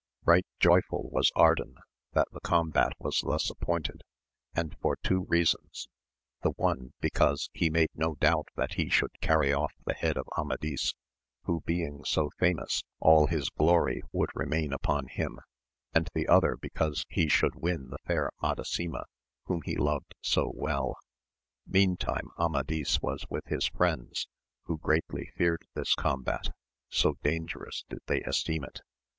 Eight 0.27 0.47
joyful 0.59 1.09
was 1.11 1.31
Ardan 1.35 1.75
that 2.13 2.27
the 2.31 2.39
combat 2.39 2.93
was 2.97 3.19
thus 3.23 3.51
appointed, 3.51 4.01
and 4.55 4.75
for 4.81 4.95
two 5.03 5.25
reasons: 5.25 5.89
the 6.41 6.49
one 6.53 6.93
be 7.01 7.11
cause 7.11 7.51
he 7.53 7.69
made 7.69 7.89
no 7.93 8.15
doubt 8.15 8.47
that 8.55 8.73
he 8.73 8.89
should 8.89 9.11
cany 9.21 9.53
off 9.53 9.73
the 9.85 9.93
head 9.93 10.17
of 10.17 10.25
Amadis, 10.35 10.95
who 11.43 11.61
being 11.67 12.03
so 12.03 12.31
famous, 12.39 12.81
all 12.99 13.27
his 13.27 13.49
glory 13.51 14.01
would 14.11 14.31
remain 14.33 14.73
upon 14.73 15.05
him, 15.05 15.39
and 15.93 16.09
the 16.15 16.27
other 16.27 16.57
because 16.57 17.05
he 17.07 17.27
should 17.29 17.53
win 17.53 17.89
the 17.91 17.99
fair 18.03 18.31
Madasima 18.41 19.05
whom 19.45 19.61
he 19.65 19.75
loved 19.77 20.15
so 20.19 20.51
well. 20.55 20.97
Meantime 21.67 22.31
Amadis 22.39 23.03
was 23.03 23.27
with 23.29 23.45
his 23.45 23.67
friends, 23.67 24.27
who 24.63 24.79
greatly 24.79 25.29
feared 25.37 25.61
this 25.75 25.93
combat, 25.93 26.49
so 26.89 27.17
dangerous 27.21 27.83
did 27.87 27.99
they 28.07 28.21
esteem 28.21 28.63
it. 28.63 28.81